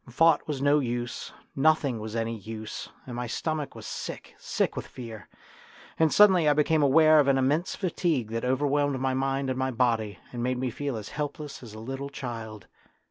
Thought 0.09 0.47
was 0.47 0.63
no 0.63 0.79
use, 0.79 1.31
nothing 1.55 1.99
was 1.99 2.15
any 2.15 2.35
use, 2.35 2.89
and 3.05 3.15
my 3.15 3.27
stomach 3.27 3.75
was 3.75 3.85
sick, 3.85 4.33
sick 4.39 4.75
with 4.75 4.87
fear. 4.87 5.29
And 5.99 6.11
suddenly 6.11 6.49
I 6.49 6.53
became 6.53 6.81
aware 6.81 7.19
of 7.19 7.27
an 7.27 7.37
immense 7.37 7.75
fatigue 7.75 8.31
that 8.31 8.43
overwhelmed 8.43 8.99
my 8.99 9.13
mind 9.13 9.51
and 9.51 9.59
my 9.59 9.69
body, 9.69 10.17
and 10.33 10.41
made 10.41 10.57
me 10.57 10.71
feel 10.71 10.97
as 10.97 11.09
helpless 11.09 11.61
as 11.61 11.75
a 11.75 11.79
little 11.79 12.09
child. 12.09 12.65